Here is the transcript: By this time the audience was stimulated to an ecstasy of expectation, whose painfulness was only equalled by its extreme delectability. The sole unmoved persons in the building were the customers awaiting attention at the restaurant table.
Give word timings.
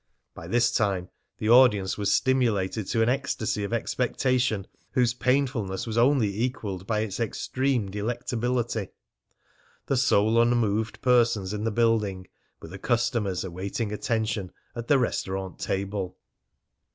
By 0.33 0.47
this 0.47 0.71
time 0.71 1.09
the 1.37 1.51
audience 1.51 1.95
was 1.95 2.11
stimulated 2.11 2.87
to 2.87 3.03
an 3.03 3.09
ecstasy 3.09 3.63
of 3.63 3.71
expectation, 3.71 4.65
whose 4.93 5.13
painfulness 5.13 5.85
was 5.85 5.95
only 5.95 6.39
equalled 6.41 6.87
by 6.87 7.01
its 7.01 7.19
extreme 7.19 7.87
delectability. 7.91 8.87
The 9.85 9.97
sole 9.97 10.41
unmoved 10.41 11.03
persons 11.03 11.53
in 11.53 11.65
the 11.65 11.69
building 11.71 12.25
were 12.59 12.69
the 12.69 12.79
customers 12.79 13.43
awaiting 13.43 13.91
attention 13.91 14.51
at 14.75 14.87
the 14.87 14.97
restaurant 14.97 15.59
table. 15.59 16.17